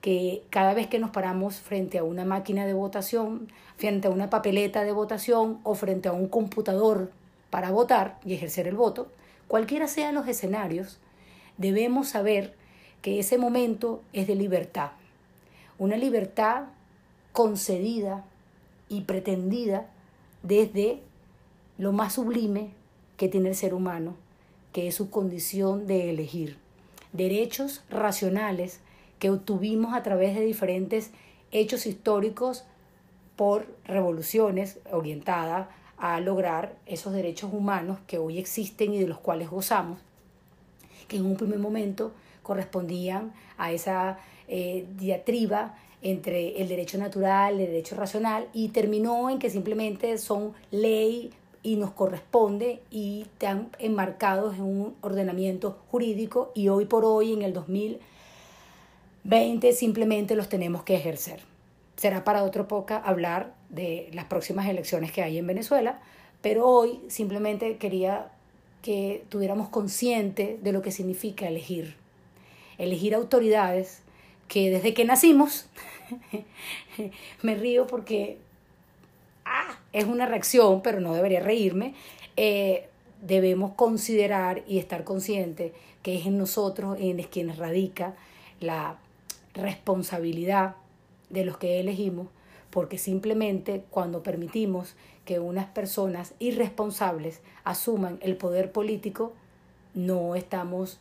que 0.00 0.42
cada 0.50 0.74
vez 0.74 0.88
que 0.88 0.98
nos 0.98 1.10
paramos 1.10 1.60
frente 1.60 1.98
a 1.98 2.04
una 2.04 2.24
máquina 2.24 2.66
de 2.66 2.74
votación, 2.74 3.52
frente 3.76 4.08
a 4.08 4.10
una 4.10 4.28
papeleta 4.28 4.82
de 4.82 4.90
votación 4.90 5.60
o 5.62 5.76
frente 5.76 6.08
a 6.08 6.12
un 6.12 6.26
computador 6.26 7.12
para 7.50 7.70
votar 7.70 8.18
y 8.24 8.34
ejercer 8.34 8.66
el 8.66 8.74
voto, 8.74 9.06
cualquiera 9.46 9.86
sean 9.86 10.16
los 10.16 10.26
escenarios, 10.26 10.98
debemos 11.56 12.08
saber 12.08 12.54
que 13.00 13.20
ese 13.20 13.38
momento 13.38 14.02
es 14.12 14.26
de 14.26 14.34
libertad. 14.34 14.90
Una 15.78 15.96
libertad 15.96 16.64
concedida 17.36 18.24
y 18.88 19.02
pretendida 19.02 19.90
desde 20.42 21.02
lo 21.76 21.92
más 21.92 22.14
sublime 22.14 22.70
que 23.18 23.28
tiene 23.28 23.50
el 23.50 23.54
ser 23.54 23.74
humano, 23.74 24.16
que 24.72 24.88
es 24.88 24.94
su 24.94 25.10
condición 25.10 25.86
de 25.86 26.08
elegir. 26.08 26.56
Derechos 27.12 27.82
racionales 27.90 28.80
que 29.18 29.28
obtuvimos 29.28 29.92
a 29.92 30.02
través 30.02 30.34
de 30.34 30.46
diferentes 30.46 31.10
hechos 31.52 31.84
históricos 31.84 32.64
por 33.36 33.66
revoluciones 33.84 34.78
orientadas 34.90 35.68
a 35.98 36.18
lograr 36.20 36.78
esos 36.86 37.12
derechos 37.12 37.52
humanos 37.52 37.98
que 38.06 38.16
hoy 38.16 38.38
existen 38.38 38.94
y 38.94 38.98
de 38.98 39.08
los 39.08 39.18
cuales 39.18 39.50
gozamos, 39.50 39.98
que 41.06 41.18
en 41.18 41.26
un 41.26 41.36
primer 41.36 41.58
momento 41.58 42.12
correspondían 42.42 43.34
a 43.58 43.72
esa 43.72 44.20
eh, 44.48 44.86
diatriba 44.96 45.74
entre 46.10 46.60
el 46.60 46.68
derecho 46.68 46.98
natural, 46.98 47.58
el 47.58 47.66
derecho 47.66 47.96
racional, 47.96 48.46
y 48.52 48.68
terminó 48.68 49.28
en 49.28 49.40
que 49.40 49.50
simplemente 49.50 50.18
son 50.18 50.52
ley 50.70 51.32
y 51.64 51.74
nos 51.74 51.90
corresponde 51.90 52.80
y 52.92 53.22
están 53.22 53.70
enmarcados 53.80 54.54
en 54.54 54.62
un 54.62 54.94
ordenamiento 55.00 55.80
jurídico 55.90 56.52
y 56.54 56.68
hoy 56.68 56.84
por 56.84 57.04
hoy, 57.04 57.32
en 57.32 57.42
el 57.42 57.52
2020, 57.52 59.72
simplemente 59.72 60.36
los 60.36 60.48
tenemos 60.48 60.84
que 60.84 60.94
ejercer. 60.94 61.40
Será 61.96 62.22
para 62.22 62.44
otro 62.44 62.68
poca 62.68 62.98
hablar 62.98 63.52
de 63.68 64.08
las 64.12 64.26
próximas 64.26 64.68
elecciones 64.68 65.10
que 65.10 65.24
hay 65.24 65.38
en 65.38 65.46
Venezuela, 65.48 66.00
pero 66.40 66.68
hoy 66.68 67.00
simplemente 67.08 67.78
quería 67.78 68.30
que 68.80 69.24
tuviéramos 69.28 69.70
consciente 69.70 70.60
de 70.62 70.70
lo 70.70 70.82
que 70.82 70.92
significa 70.92 71.48
elegir. 71.48 71.96
Elegir 72.78 73.16
autoridades 73.16 74.02
que 74.48 74.70
desde 74.70 74.94
que 74.94 75.04
nacimos, 75.04 75.66
me 77.42 77.54
río 77.54 77.86
porque 77.86 78.38
ah, 79.44 79.78
es 79.92 80.04
una 80.04 80.26
reacción, 80.26 80.82
pero 80.82 81.00
no 81.00 81.14
debería 81.14 81.40
reírme, 81.40 81.94
eh, 82.36 82.88
debemos 83.22 83.72
considerar 83.74 84.62
y 84.66 84.78
estar 84.78 85.04
conscientes 85.04 85.72
que 86.02 86.16
es 86.16 86.26
en 86.26 86.38
nosotros 86.38 86.98
en 87.00 87.20
quienes 87.24 87.58
radica 87.58 88.14
la 88.60 88.98
responsabilidad 89.54 90.76
de 91.30 91.44
los 91.44 91.56
que 91.56 91.80
elegimos, 91.80 92.28
porque 92.70 92.98
simplemente 92.98 93.84
cuando 93.90 94.22
permitimos 94.22 94.94
que 95.24 95.40
unas 95.40 95.66
personas 95.66 96.34
irresponsables 96.38 97.40
asuman 97.64 98.18
el 98.22 98.36
poder 98.36 98.70
político, 98.70 99.32
no 99.94 100.36
estamos 100.36 101.00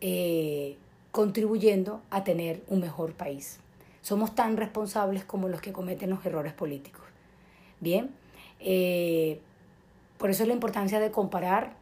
eh, 0.00 0.76
contribuyendo 1.18 2.00
a 2.10 2.22
tener 2.22 2.62
un 2.68 2.78
mejor 2.78 3.12
país. 3.12 3.58
Somos 4.02 4.36
tan 4.36 4.56
responsables 4.56 5.24
como 5.24 5.48
los 5.48 5.60
que 5.60 5.72
cometen 5.72 6.10
los 6.10 6.24
errores 6.24 6.52
políticos. 6.52 7.02
Bien, 7.80 8.14
eh, 8.60 9.40
por 10.16 10.30
eso 10.30 10.44
es 10.44 10.46
la 10.46 10.54
importancia 10.54 11.00
de 11.00 11.10
comparar, 11.10 11.74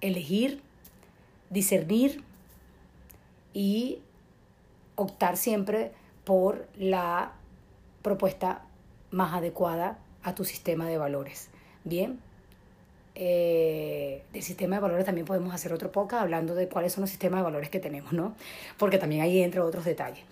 elegir, 0.00 0.62
discernir 1.48 2.24
y 3.52 4.00
optar 4.96 5.36
siempre 5.36 5.92
por 6.24 6.66
la 6.76 7.34
propuesta 8.02 8.64
más 9.12 9.32
adecuada 9.32 10.00
a 10.24 10.34
tu 10.34 10.44
sistema 10.44 10.88
de 10.88 10.98
valores. 10.98 11.50
Bien, 11.84 12.18
eh, 13.14 14.22
del 14.32 14.42
sistema 14.42 14.76
de 14.76 14.82
valores 14.82 15.04
también 15.04 15.26
podemos 15.26 15.54
hacer 15.54 15.72
otro 15.72 15.92
poco 15.92 16.16
hablando 16.16 16.54
de 16.54 16.68
cuáles 16.68 16.92
son 16.92 17.02
los 17.02 17.10
sistemas 17.10 17.40
de 17.40 17.44
valores 17.44 17.70
que 17.70 17.78
tenemos, 17.78 18.12
¿no? 18.12 18.34
Porque 18.76 18.98
también 18.98 19.22
ahí 19.22 19.42
entra 19.42 19.64
otros 19.64 19.84
detalles. 19.84 20.24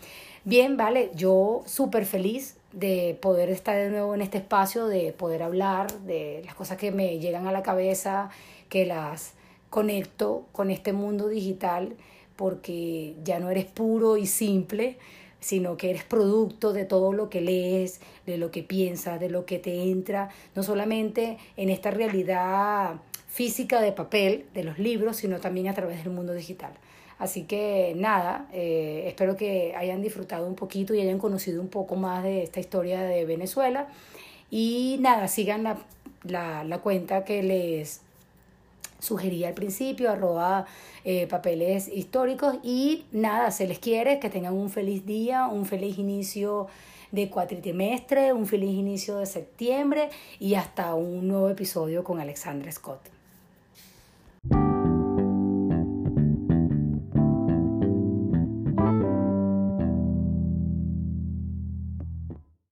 Bien, 0.44 0.76
vale, 0.76 1.10
yo 1.14 1.62
súper 1.66 2.04
feliz 2.04 2.56
de 2.72 3.16
poder 3.20 3.50
estar 3.50 3.76
de 3.76 3.90
nuevo 3.90 4.14
en 4.14 4.22
este 4.22 4.38
espacio, 4.38 4.86
de 4.88 5.12
poder 5.12 5.42
hablar 5.42 5.92
de 6.00 6.42
las 6.44 6.56
cosas 6.56 6.78
que 6.78 6.90
me 6.90 7.20
llegan 7.20 7.46
a 7.46 7.52
la 7.52 7.62
cabeza, 7.62 8.30
que 8.68 8.84
las 8.84 9.34
conecto 9.70 10.46
con 10.50 10.70
este 10.70 10.92
mundo 10.92 11.28
digital, 11.28 11.94
porque 12.34 13.14
ya 13.22 13.38
no 13.38 13.50
eres 13.50 13.66
puro 13.66 14.16
y 14.16 14.26
simple, 14.26 14.98
sino 15.42 15.76
que 15.76 15.90
eres 15.90 16.04
producto 16.04 16.72
de 16.72 16.84
todo 16.84 17.12
lo 17.12 17.28
que 17.28 17.40
lees, 17.40 18.00
de 18.26 18.38
lo 18.38 18.50
que 18.50 18.62
piensas, 18.62 19.18
de 19.18 19.28
lo 19.28 19.44
que 19.44 19.58
te 19.58 19.82
entra, 19.82 20.30
no 20.54 20.62
solamente 20.62 21.36
en 21.56 21.68
esta 21.68 21.90
realidad 21.90 23.00
física 23.28 23.80
de 23.80 23.92
papel, 23.92 24.46
de 24.54 24.62
los 24.62 24.78
libros, 24.78 25.16
sino 25.16 25.40
también 25.40 25.66
a 25.68 25.74
través 25.74 26.04
del 26.04 26.12
mundo 26.12 26.32
digital. 26.32 26.72
Así 27.18 27.42
que 27.42 27.94
nada, 27.96 28.48
eh, 28.52 29.04
espero 29.06 29.36
que 29.36 29.74
hayan 29.76 30.00
disfrutado 30.00 30.46
un 30.46 30.54
poquito 30.54 30.94
y 30.94 31.00
hayan 31.00 31.18
conocido 31.18 31.60
un 31.60 31.68
poco 31.68 31.96
más 31.96 32.22
de 32.22 32.42
esta 32.42 32.60
historia 32.60 33.02
de 33.02 33.24
Venezuela. 33.24 33.88
Y 34.50 34.98
nada, 35.00 35.26
sigan 35.28 35.64
la, 35.64 35.78
la, 36.22 36.62
la 36.62 36.78
cuenta 36.78 37.24
que 37.24 37.42
les 37.42 38.02
sugería 39.02 39.48
al 39.48 39.54
principio, 39.54 40.10
arroba 40.10 40.66
eh, 41.04 41.26
papeles 41.26 41.88
históricos 41.88 42.56
y 42.62 43.04
nada, 43.10 43.50
se 43.50 43.66
les 43.66 43.78
quiere 43.78 44.20
que 44.20 44.30
tengan 44.30 44.54
un 44.54 44.70
feliz 44.70 45.04
día, 45.04 45.48
un 45.48 45.66
feliz 45.66 45.98
inicio 45.98 46.68
de 47.10 47.28
cuatrimestre, 47.28 48.32
un 48.32 48.46
feliz 48.46 48.70
inicio 48.70 49.18
de 49.18 49.26
septiembre 49.26 50.08
y 50.38 50.54
hasta 50.54 50.94
un 50.94 51.28
nuevo 51.28 51.50
episodio 51.50 52.04
con 52.04 52.20
Alexandra 52.20 52.70
Scott. 52.70 53.11